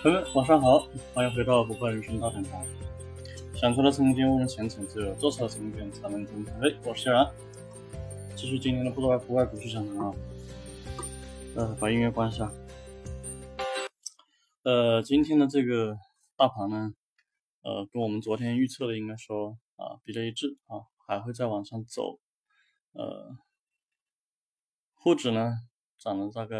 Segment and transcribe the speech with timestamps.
[0.00, 0.78] 朋友们，晚上好，
[1.12, 2.64] 欢迎回到不败人生大讲堂。
[3.56, 6.54] 想出的成功为人前程，只有做出的成功才能功成。
[6.60, 7.28] 哎，我是小然，
[8.36, 10.14] 继续今天的不外不外股市讲堂啊。
[11.56, 12.48] 呃，把音乐关一下。
[14.62, 15.98] 呃，今天的这个
[16.36, 16.92] 大盘呢，
[17.62, 22.20] 呃，跟我们昨天预测的应该说啊比较一致啊，还会再往上走。
[22.92, 23.36] 呃，
[24.94, 25.54] 沪指呢
[25.98, 26.56] 涨了大概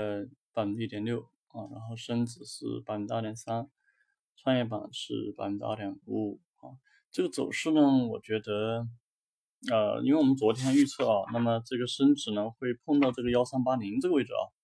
[0.52, 1.24] 百分之一点六
[1.72, 3.68] 然后深指是百分之二点三，
[4.36, 6.76] 创业板是百分之二点五啊。
[7.10, 8.86] 这个走势呢，我觉得
[9.70, 14.54] 呃，因为我们昨天预测啊，那么这个深指呢会碰到这个幺三八零这个位置啊。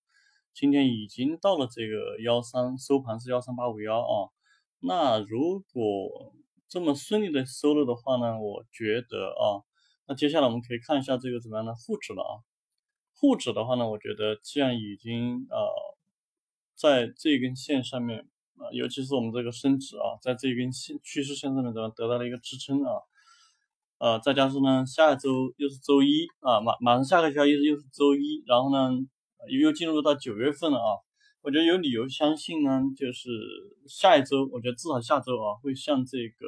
[0.52, 4.30] 今天已经到了这个幺三，收盘是幺三八五幺啊。
[4.78, 6.32] 那如果
[6.68, 9.66] 这么顺利的收了的话呢，我觉得啊，
[10.06, 12.32] 那接下来我们可以看一下这个怎么样的沪指了啊。
[13.16, 15.58] 沪指的话呢，我觉得既然已经呃
[16.74, 18.20] 在这根线上面
[18.56, 23.00] 啊，尤其是我们这个深指啊，在这根线趋势线上面得得到了一个支撑啊，
[23.98, 28.90] 呃，再加上呢，下周又是周一啊，马马上下个交易日又是周一，然后呢。
[29.46, 30.96] 又又进入到九月份了啊，
[31.42, 33.28] 我觉得有理由相信呢，就是
[33.86, 36.46] 下一周，我觉得至少下周啊，会像这个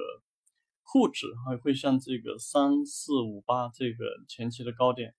[0.82, 5.14] 沪指还会像这个三四五八这个前期的高点，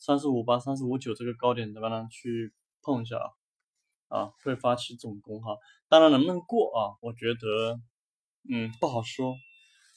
[0.00, 3.30] 三四五八、三四五九这个高点怎么呢去碰一下啊，
[4.12, 5.56] 啊，会发起总攻哈，
[5.88, 7.80] 当然能不能过啊，我觉得
[8.48, 9.34] 嗯不好说，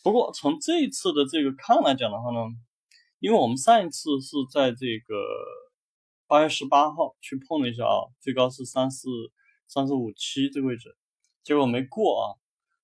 [0.03, 2.39] 不过从这一次的这个看来讲的话呢，
[3.19, 5.15] 因为我们上一次是在这个。
[6.27, 9.07] 八月十八号去碰了一下啊，最高是三四
[9.67, 10.97] 三四五七这个位置，
[11.43, 12.33] 结果没过啊。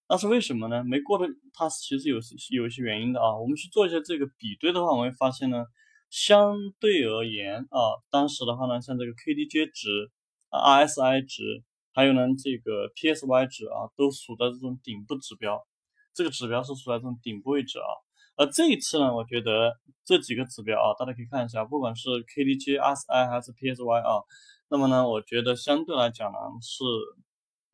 [0.07, 0.83] 那是为什么呢？
[0.83, 2.17] 没过的它其实有
[2.51, 3.35] 有一些原因的啊。
[3.35, 5.65] 我们去做一下这个比对的话，我们会发现呢，
[6.11, 10.11] 相对而言啊，当时的话呢，像这个 KDJ 值、
[10.57, 11.63] RSI 值，
[11.93, 15.65] 还有呢这个 PSY 值啊，都属在这种顶部指标，
[16.13, 17.87] 这个指标是处在这种顶部位置啊。
[18.37, 24.23] 而这一次呢，我觉得这几个指标啊，大家可以看一下，不管是 KDJ、RSI 还是 PSY 啊，
[24.69, 26.83] 那么呢，我觉得相对来讲呢是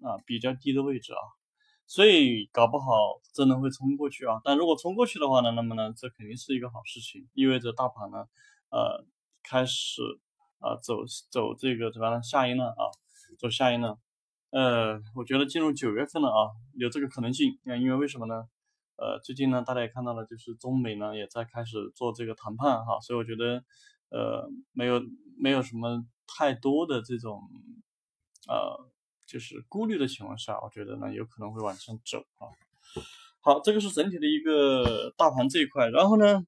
[0.06, 1.22] 啊比较低的位置啊，
[1.86, 2.86] 所以搞不好
[3.34, 4.42] 真的会冲过去啊。
[4.44, 8.26] 但如果冲过去的话呢，那么呢，这肯定是一个好事情，意味着大盘呢
[8.70, 9.06] 呃
[9.44, 10.02] 开始
[10.59, 12.84] 啊走走这个怎么样下一浪啊，
[13.40, 14.00] 走下一浪。
[14.50, 17.57] 呃，我觉得进入九月份了啊，有这个可能性。
[17.66, 18.47] 因为为什么呢？
[18.95, 23.63] 呃，最近呢，大家也看到了，就是中美呢也在开始做这个谈判哈，所以我觉得，
[24.09, 25.00] 呃，没有
[25.38, 27.41] 没有什么太多的这种，
[28.47, 28.89] 呃，
[29.28, 32.50] 就是顾虑的情况下，我觉得呢有可能会往上走啊。
[33.41, 36.44] 好，这个是整体的一个大盘这一块，然后呢，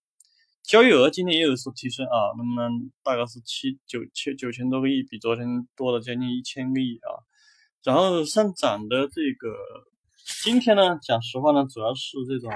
[0.63, 2.69] 交易额今天也有所提升啊，那么呢
[3.03, 7.09] 大概是七九千九千多个亿，比昨天多了将近一千个亿啊，
[7.83, 9.55] 然后上涨的这个。
[10.43, 12.51] 今天呢，讲实话呢，主要是这种，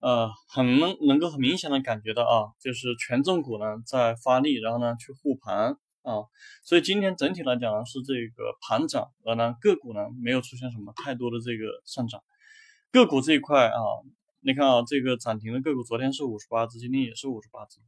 [0.00, 6.28] 呃，很能能够很明显的感觉到啊，就是权重股呢在发力，然后呢去护盘啊，
[6.64, 12.22] 所以今天整体来讲呢是这个盘涨，而呢个股呢没有出现什么太多的这个上涨，
[12.92, 13.80] 个股这一块啊，
[14.40, 17.80] 你看啊，这个涨停的个股昨天是五十八只，今天也是五十八只，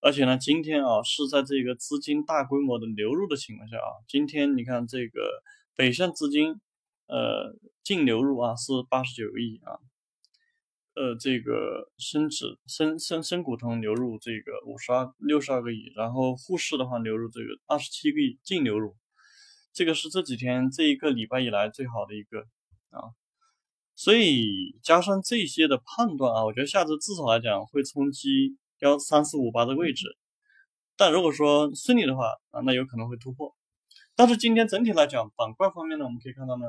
[0.00, 5.42] 而且呢今天啊是在这个资金大规模的流入的情况下啊，今天你看这个
[5.76, 6.60] 北向资金。
[7.08, 9.76] 呃，净流入啊是八十九亿啊，
[10.94, 18.96] 呃，这个深指深深深股通流入这个五十二六十二个亿，然后沪市的话流入这个二十七个亿净流入，
[19.74, 22.46] 这个是这几天这一个礼拜以来最好的一个
[22.88, 23.12] 啊，
[23.94, 30.16] 所以加上这些的判断啊，我觉得下周至少来讲会冲击幺三四五八的位置，
[30.96, 33.54] 但如果说顺利的话啊，那有可能会突破。
[34.14, 36.66] 但是今天整体来讲，板块方面呢，我们可以看到呢，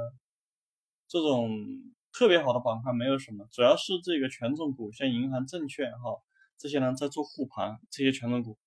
[1.08, 1.50] 这种
[2.12, 6.22] 特别好的板块没有什么，主要是这个权重股，像银行、证券哈
[6.58, 8.58] 这些呢在做护盘，这些权重股。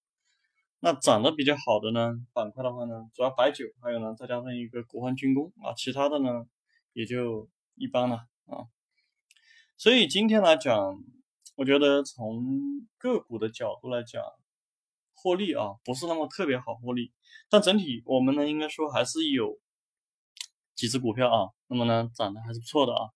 [0.80, 6.46] 那涨得比较好的呢板块的话呢，主要白酒，还有呢再加上一个国防军工啊，其他的呢
[6.92, 8.66] 也就一般了啊。
[9.76, 10.98] 所以今天来讲，
[11.56, 12.42] 我觉得从
[12.98, 14.22] 个股的角度来讲。
[15.18, 17.10] 获利啊，不是那么特别好获利，
[17.48, 19.58] 但整体我们呢，应该说还是有
[20.76, 23.10] 几只股票啊，那么呢涨得还是不错的啊，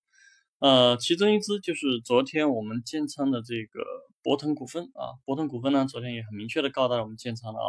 [0.58, 3.84] 呃，其中一只就是昨天我们建仓的这个
[4.22, 7.68] 博腾股份啊，博腾股份呢昨天也很明确的告诉大家我们建仓了啊，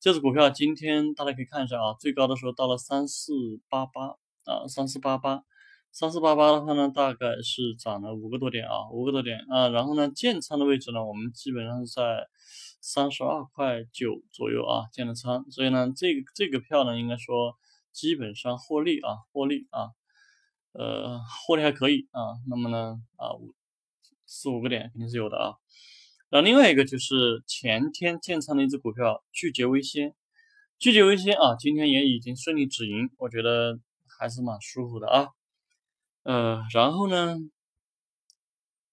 [0.00, 3.32] 这只股票今天大家可以看一下啊，最高的时候到了三四
[3.70, 4.08] 八八
[4.44, 5.44] 啊，三四八八，
[5.92, 12.26] 三四八八的话呢，大概是涨了五个多点啊，五个多点啊，然后呢建仓的位置呢，我们基本上是在。
[12.84, 17.56] 三十二块九左右啊，建的仓，所以呢，这个这个票呢，应该说
[17.92, 19.90] 基本上获利啊，获利啊。
[20.72, 22.42] 呃，获利还可以啊。
[22.48, 23.54] 那么呢，啊五
[24.26, 25.54] 四五个点肯定是有的啊。
[26.28, 30.12] 然后另外一个就是前天建仓的一只股票聚捷微纤，
[30.76, 33.78] 聚捷微纤啊，今天也已经顺利止盈，我觉得
[34.18, 35.28] 还是蛮舒服的啊。
[36.24, 37.36] 呃，然后呢，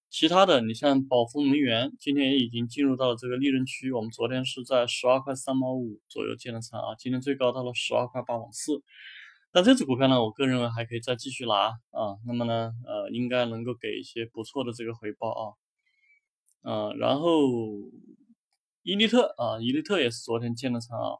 [0.09, 8.81] 其他的你像宝丰能源，今天也已经进入到了这个利润区，我们昨天是在十二块三毛五左右建的仓啊，今天最高到了十二块八毛四。
[9.51, 11.55] 那这只股票呢，我个人认为还可以再继续拿
[11.91, 12.17] 啊。
[12.25, 15.53] 那么呢，呃，应该能够给一些不错的这个回报啊。
[16.63, 17.31] 嗯，然后
[18.81, 21.17] 伊利特啊，伊利特也是昨天建的仓啊。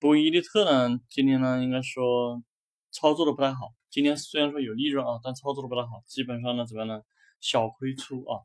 [0.00, 2.42] 不过伊利特呢，今天呢，应该说
[2.90, 3.75] 操作的不太好。
[3.90, 7.02] 今天虽然说有利润啊，但操作的不太好，基本上呢，怎么样呢？
[7.40, 8.40] 小亏出啊。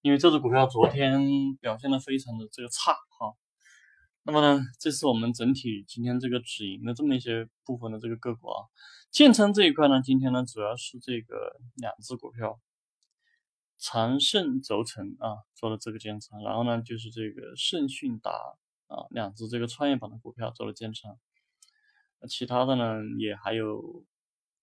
[0.00, 1.20] 因为这只股票昨天
[1.60, 3.36] 表现的非常的这个差哈。
[4.24, 8.66] 那么呢，这是我们整体今天这个止盈的这么一些部分的这个个股啊。
[9.10, 12.60] 建仓这一块呢，今天呢主要是这个两只股票，
[13.78, 18.30] 长盛轴承啊做了这个建仓，然后呢就是这个盛讯达
[18.88, 21.18] 啊两只这个创业板的股票做了建仓，
[22.28, 24.04] 其他的呢也还有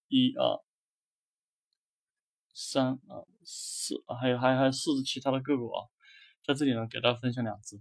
[0.10, 0.60] 一二
[2.54, 5.86] 三啊四，还有还有还有四只其他的个股啊，
[6.46, 7.80] 在这里呢给大家分享两只。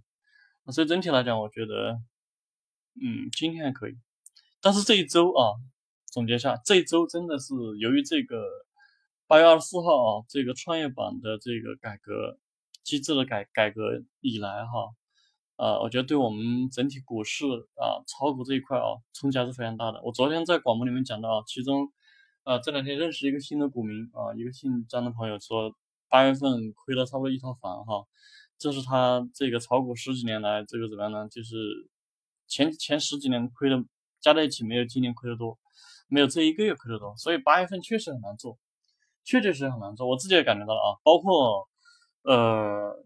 [0.71, 1.99] 所以整体来讲，我觉得，
[3.01, 3.97] 嗯，今天还可以，
[4.61, 5.57] 但是这一周啊，
[6.05, 8.45] 总结一下，这一周真的是由于这个
[9.25, 12.37] 八月二十四号啊，这个创业板的这个改革
[12.83, 14.93] 机制的改改革以来哈，
[15.55, 17.45] 啊，我觉得对我们整体股市
[17.75, 19.99] 啊，炒股这一块啊，冲击还是非常大的。
[20.03, 21.91] 我昨天在广播里面讲到，其中，
[22.43, 25.71] 呃，这两天认识一个新的股民啊，一个姓张的朋友说，
[26.07, 28.05] 八月份亏了差不多一套房哈。
[28.57, 31.29] 这是他这个炒股十几年来，这个怎么样呢？
[31.29, 31.55] 就是
[32.47, 33.77] 前前十几年亏的
[34.19, 35.57] 加在一起，没有今年亏的多，
[36.07, 37.15] 没有这一个月亏的多。
[37.17, 38.57] 所以八月份确实很难做，
[39.23, 40.07] 确确实实很难做。
[40.07, 41.69] 我自己也感觉到了啊，包括
[42.23, 43.05] 呃，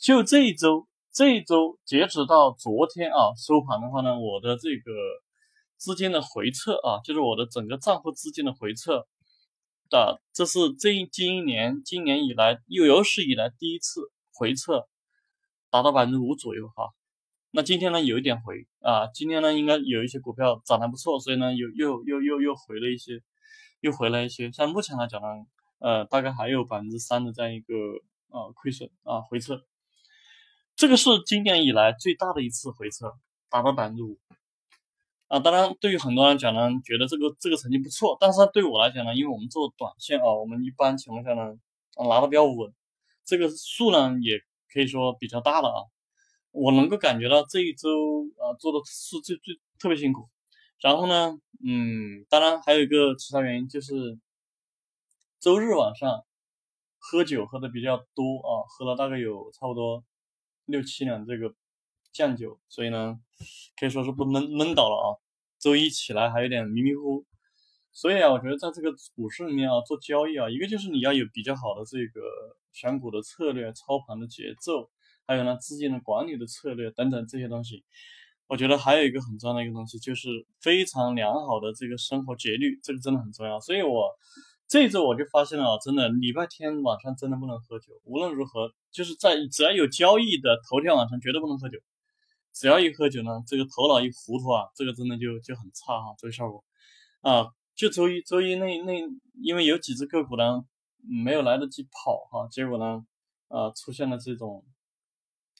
[0.00, 4.90] 就这一周，这一周截止到昨天啊收盘的话呢，我的这个
[5.82, 9.08] 资金的回撤啊，就是我的整个账户资金的回撤
[9.90, 14.00] 的，这是这一今年今年以来又有史以来第一次。
[14.34, 14.88] 回撤
[15.70, 16.88] 达到百分之五左右哈，
[17.50, 23.22] 那今天呢有一点回啊，今天呢应该有一些股票涨得不错，所以呢又又又又又回了一些，
[23.80, 24.50] 又回来一些。
[24.50, 25.26] 像目前来讲呢，
[25.80, 27.74] 呃，大概还有百分之三的这样一个
[28.30, 29.62] 啊亏损啊回撤，
[30.74, 33.12] 这个是今年以来最大的一次回撤，
[33.50, 34.18] 达到百分之五
[35.32, 35.40] 啊。
[35.40, 41.54] 当然，对于很多人讲呢，觉得这个这个成绩不错，但是对我来讲呢，因为我们做短线啊，我们一般情况下呢
[42.08, 42.72] 拿的比较稳。
[43.24, 44.40] 这个数呢也
[44.72, 45.80] 可以说比较大了啊，
[46.50, 47.88] 我能够感觉到这一周
[48.36, 50.28] 啊做的是最最特别辛苦，
[50.80, 54.18] 然后呢，嗯，当然还有一个其他原因就是
[55.38, 56.24] 周日晚上
[56.98, 60.02] 喝酒喝的比较多啊，喝了大概有差不多
[60.64, 61.54] 六七两这个
[62.12, 63.20] 酱酒，所以呢
[63.78, 65.06] 可以说是不闷闷倒了啊，
[65.62, 67.24] 周一起来还有点迷迷糊糊。
[67.92, 72.20] 所以啊，我觉得在这个股市里面啊，做交易啊，一个就是你要有比较好的这个
[72.72, 74.90] 选股的策略、操盘的节奏，
[75.26, 77.84] 还有呢资金的管理的策略等等这些东西。
[78.48, 80.28] 我觉得还有一个很重要的一个东西，就是
[80.60, 83.60] 非常良好的这个生活节律，这个真的很重要。
[83.60, 84.10] 所以我
[84.66, 91.78] 这一周我就发现了啊，真的礼拜天晚上真的不能喝酒，无论如何，就是在只要有交易的头天晚上绝对不能喝酒。
[92.52, 96.64] 只要一喝酒呢，这个头脑一糊涂啊，这个真的就就很差哈，这个效果
[97.20, 97.46] 啊。
[97.74, 98.92] 就周一，周一那那，
[99.42, 100.62] 因为有几只个股呢，
[100.98, 103.04] 没有来得及跑哈，结果呢，
[103.48, 104.62] 呃，出现了这种，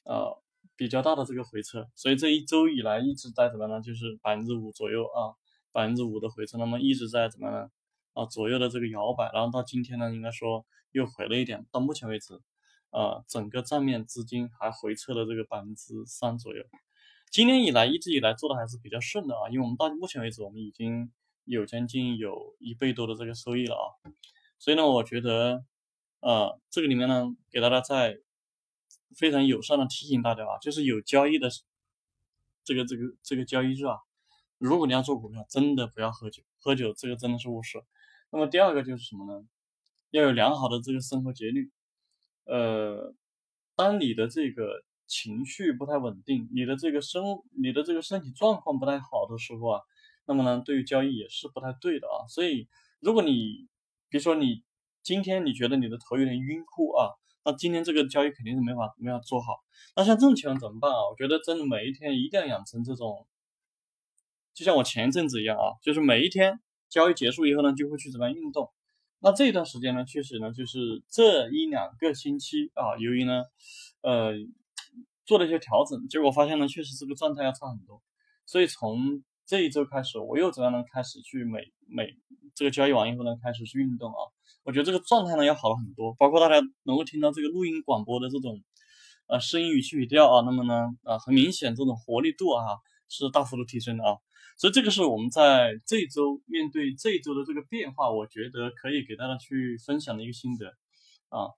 [0.05, 0.39] 呃，
[0.77, 3.81] 比较大的这个回撤，所以这一周以来一直在怎么呢？
[3.81, 5.33] 就是百分之五左右啊，
[5.73, 7.71] 百分之五的回撤，那么一直在怎么呢？
[8.13, 12.39] 啊，左右的这个摇摆，然后到今天呢，应该说又回了一点，到目前为止，
[12.93, 16.65] 啊，整个账面资金还回撤了这个百分之三左右，
[17.31, 21.11] 今年以来一直以来做的还是比较顺的啊，因为我们到目前为止，我们已经。
[21.45, 23.83] 有将近有一倍多的这个收益了啊，
[24.61, 25.65] 所以呢，我觉得，
[26.21, 28.21] 呃，这个里面呢，给大家在
[29.17, 31.51] 非常友善的提醒大家啊，就是有交易的
[32.63, 33.99] 这个这个这个交易日啊，
[34.59, 37.83] 如果你要做股票，真的不要喝酒，喝酒这个真的是误事。
[38.31, 39.45] 那么第二个就是什么呢？
[40.13, 41.73] 要有良好的这个生活节律。
[42.45, 43.15] 呃，
[43.77, 47.23] 当你的这个情绪不太稳定，你的这个身
[47.61, 49.81] 你的这个身体状况不太好的时候啊。
[50.25, 52.29] 那么呢，对于交易也是不太对的啊。
[52.29, 52.69] 所以，
[53.01, 53.67] 如果你
[54.09, 54.63] 比如说你
[55.03, 57.11] 今天你觉得你的头有点晕乎啊，
[57.45, 59.65] 那今天这个交易肯定是没法没法做好。
[59.97, 61.09] 那像这种情况怎么办啊？
[61.11, 63.27] 我觉得真的每一天一定要养成这种，
[64.55, 68.71] 就像我前一阵子一样啊，就是每一天交易结束以后呢，就会去怎么样运动，
[69.25, 73.45] 那这一段时间呢，确实呢，就是这一两个星期啊，由于呢，
[74.01, 74.33] 呃，
[75.25, 78.03] 做了一些调整，结果发现呢，确实这个状态要差很多。
[78.47, 80.83] 所以从这一周开始，我又怎样呢？
[80.93, 82.17] 开始去每每
[82.57, 84.19] 这个交易完以后呢，开始去运动啊。
[84.65, 88.61] 我觉得这个状态呢要好了很多，包括大家能够听到这个录音广播的这种
[89.29, 92.65] 呃声音语气语调啊，那么呢啊很明显这种活力度啊
[93.09, 94.17] 是大幅度提升的啊。
[94.57, 100.69] 所以这个是我们在这周面对这一周的这个变化，我觉得可以给大家去分享的一个心得
[101.29, 101.51] 啊。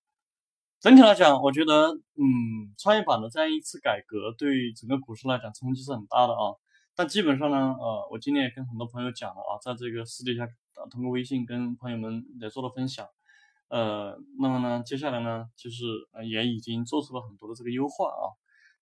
[0.81, 6.53] 整体来讲，我觉得嗯，创业板的这样一次改革对整个股市来讲冲击是很大的啊。
[6.95, 13.09] 但基本上呢，呃，我今天也跟很多朋友讲了啊，在这个私底下啊，通过微信跟朋友们也做了分享，
[13.69, 18.31] 呃，那么呢，接下来呢，就是呃，也已经做出了很多的这个优化啊。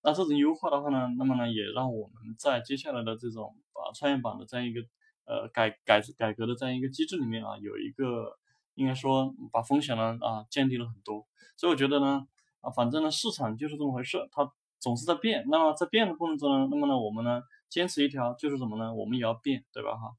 [0.03, 4.81] 那这种优化的话呢，那么呢，也让我们在接下来的这种啊创业板的这样一个
[5.25, 8.37] 呃改改改革的这样一个机制里面啊，有一个
[8.75, 11.27] 应该说把风险呢啊降低了很多。
[11.57, 12.27] 所以我觉得呢，
[12.61, 15.45] 啊，反正呢，市场就是这么回事，它总是在变。
[15.49, 17.41] 那么在变的过程中呢，那么呢，我们呢。
[17.69, 18.93] 坚持一条就是什么呢？
[18.93, 19.95] 我们也要变，对吧？
[19.95, 20.15] 哈，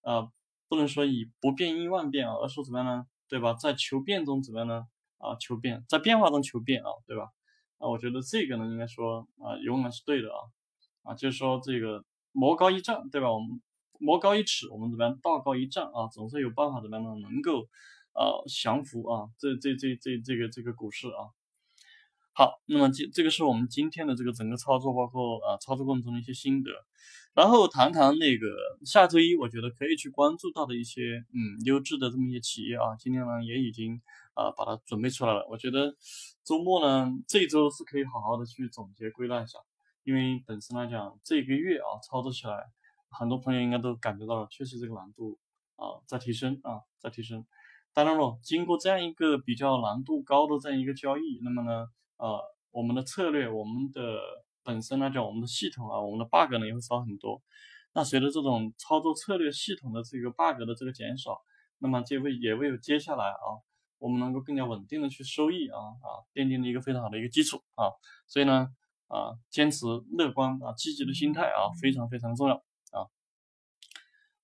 [0.00, 0.32] 呃，
[0.70, 3.06] 不能说以不变应万变啊，而是怎么样呢？
[3.28, 3.52] 对吧？
[3.52, 4.86] 在求变中怎么样呢？
[5.18, 7.24] 啊，求变，在变化中求变啊，对吧？
[7.76, 10.40] 啊，我觉得这个呢，应该说啊，永远是对的啊，
[11.02, 12.02] 啊，就是说这个
[12.34, 13.32] 魔高一丈，对吧？
[13.32, 13.62] 我们
[14.00, 15.18] 魔高一尺，我们怎么样？
[15.22, 17.28] 道高一丈啊，总是有办法怎么样呢？
[17.30, 17.62] 能够
[18.12, 21.30] 啊降服啊，这这这这这个这个股市啊。
[22.36, 26.72] 好，那么这这个是我们今天的这个整个操作，包括啊操作过程中的一些心得，
[27.32, 28.48] 然后谈谈那个
[28.84, 34.02] 下周一我觉得可以去关注到的一些嗯优质的这么一些企业啊，今天呢也已经
[34.34, 35.46] 啊把它准备出来了。
[35.48, 35.94] 我觉得
[36.42, 39.60] 周末呢这周是可以好好的去总结归纳一下，
[40.04, 42.70] 因为本身来讲这一个月啊操作起来，
[43.10, 45.38] 很多朋友应该都感觉到了，确实这个难度
[45.76, 47.44] 啊在提升啊在提升。
[47.92, 51.86] 当然了，经过这样一个比较难度高的这样一个交易，那么呢。
[52.16, 54.00] 呃，我们的策略，我们的
[54.62, 57.42] 本身来讲，我们的系统啊，我们的 bug 呢也会少很多。
[57.92, 61.42] 那随着这种操作策略系统的这个 bug 的这个减少，
[61.78, 63.58] 那么就会也会有接下来啊，
[63.98, 67.90] 我们能够更加稳定的去收益啊啊，奠定了一个非常好的一个基础啊。
[68.28, 68.68] 所以呢，
[69.14, 69.86] 啊，坚持
[70.18, 73.06] 乐观啊，积极的心态啊，非常非常重要啊。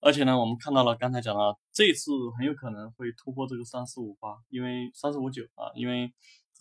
[0.00, 6.12] 而且呢，我们看到了刚才讲了，这次很有可能会突破这个三四五八，因为三四五九啊，因为。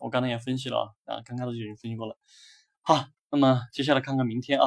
[0.02, 2.18] 我刚才也分析了啊，刚开始就已经分析过了。
[2.84, 4.66] 好，那么接下来看看明天啊，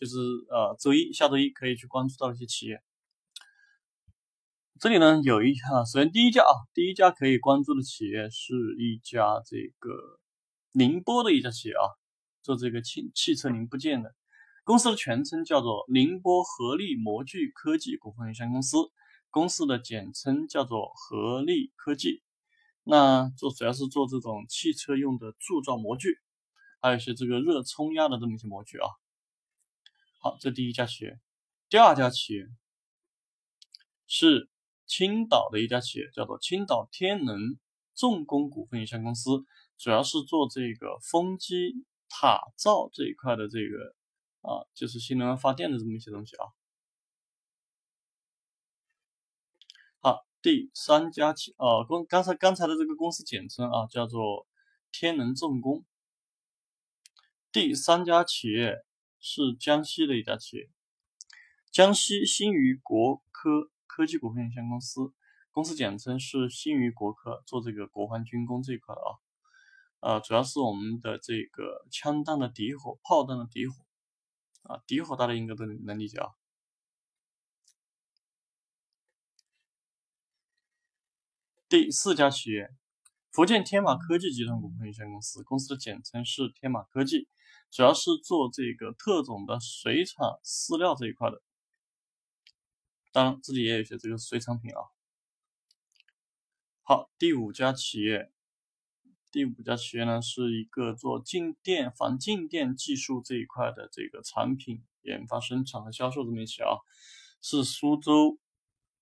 [0.00, 0.16] 就是
[0.48, 2.82] 呃周一下周一可以去关注到一些企业。
[4.80, 9.90] 这里呢有一哈，首先第一家啊，第一家可以关注的企业是一家这个
[10.72, 11.84] 宁波的一家企业啊，
[12.42, 14.14] 做这个汽汽车零部件的，
[14.64, 18.76] 公司的全称叫做宁波合力模具科技股份有限公司，
[19.30, 22.22] 公司的简称叫做合力科技。
[22.82, 26.18] 那做主要是做这种汽车用的铸造模具，
[26.80, 28.88] 还有一些这个热冲压的这么一些模具啊。
[30.18, 31.20] 好，这第一家企业，
[31.68, 32.46] 第二家企业
[34.06, 34.48] 是
[34.86, 37.38] 青岛的一家企业，叫做青岛天能
[37.94, 39.44] 重工股份有限公司，
[39.76, 43.94] 主要是做这个风机塔罩这一块的这个
[44.42, 46.44] 啊，就是新能源发电的这么一些东西啊。
[50.00, 54.46] 好第三家企啊，公刚才刚才的这个公司简称啊，叫做
[54.92, 55.84] 天能重工。
[57.52, 58.84] 第三家企业
[59.20, 60.70] 是江西的一家企业，
[61.70, 65.12] 江西新余国科科技股份有限公司，
[65.50, 69.18] 公司简称是新余国科，做这个国防军工这一块的啊，
[70.00, 73.84] 呃，主要是我们的这个枪弹的底火、炮弹的底火
[74.62, 76.30] 啊，底火大家应该都能理解啊。
[81.68, 82.70] 第四家企业，
[83.30, 87.28] 福建天马科技集团股份有限公司，公司的简称是天马科技，
[87.70, 91.40] 主要是做这个特种的水产饲料这一块的，
[93.12, 94.80] 当然自己也有一些这个水产品啊。
[96.82, 98.32] 好，第五家企业，
[99.30, 106.78] 第五家企业呢是一个做静电防静电技术这一块的这个产品研发、生产和销售这么一企业啊，
[107.40, 108.38] 是苏州，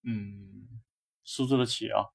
[0.03, 0.69] 嗯，
[1.25, 2.13] 苏州的企业啊。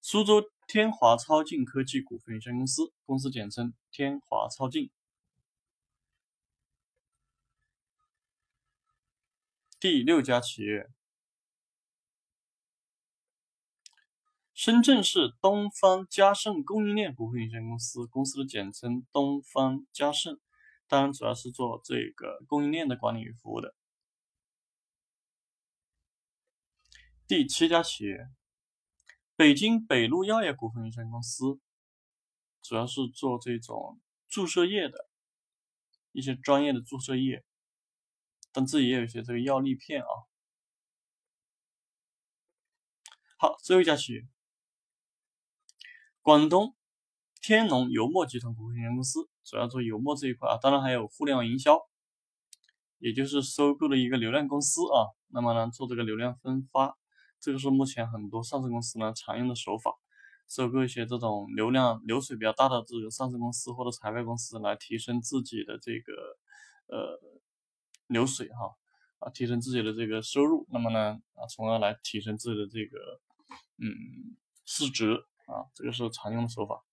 [0.00, 4.90] 苏州天华超净科技股份有限公司，公司简称天华超净。
[9.78, 10.90] 第六家企业，
[14.62, 20.38] 深圳市东方嘉盛供应链股份有限公司，公司的简称东方嘉盛，
[20.86, 23.74] 当然主要是做这个供应链的管理与服务的。
[27.26, 28.28] 第七家企业。
[29.34, 31.58] 北京北路药业股份有限公司
[32.60, 33.98] 主要是做这种
[34.28, 35.08] 注射液的
[36.12, 37.46] 一些专业的注射液，
[38.52, 40.28] 但自己也有一些这个药粒片啊。
[43.38, 44.28] 好，最后一家企业，
[46.22, 46.74] 广东
[47.40, 51.78] 天龙油墨集团股份有限公司主要做油墨这一块啊，当然还有互联网营销，
[52.98, 56.98] 也就是收购了一个流量公司啊，那么呢做这个流量分发。
[57.40, 59.92] 这个是目前很多上市公司呢常用的手法，
[60.46, 66.12] 收购一些这种流量流水比较大的这个上市公司或者财会公司来提升自己的这个
[66.88, 67.18] 呃
[68.08, 68.76] 流水哈
[69.20, 72.98] 啊，提升自己的这个收入，那么呢啊，从而来提升自己的这个
[73.78, 74.36] 嗯
[74.66, 76.84] 市值啊，这个是常用的手法。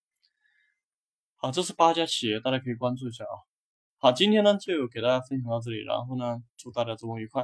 [1.35, 3.35] 好，这是八家企业，大家可以关注一下啊。
[3.99, 7.43] 好，今天呢就给大家分享到这里，然后呢祝大家周末愉快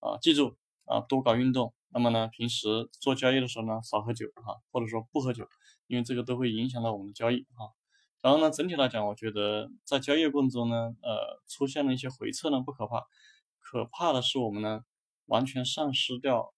[0.00, 1.74] 啊，记住啊多搞运动。
[1.94, 5.46] 那么呢，平时做交易的时候呢，少喝酒哈，或者说不喝酒，
[5.86, 7.68] 因为这个都会影响到我们的交易啊。
[8.22, 13.02] 然后呢，整体来讲，我觉得在交易过程中呢，呃，出现了一些回撤呢，不可怕，
[13.58, 14.80] 可怕的是我们呢，
[15.26, 16.54] 完全丧失掉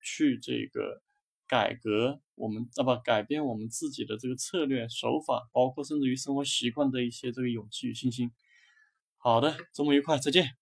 [0.00, 1.02] 去这个
[1.46, 8.32] 改革我们那么改变我们自己的这个策略手法，包括甚至于生活习惯的一些这个勇气与信心。
[9.16, 10.61] 好的，周末愉快，再见。